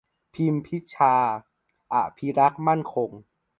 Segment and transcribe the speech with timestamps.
[0.33, 1.15] พิมพ์พิชชา
[1.93, 3.09] อภิรักษ์มั่นคง